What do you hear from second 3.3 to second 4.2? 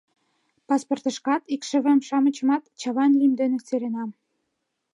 дене серенам.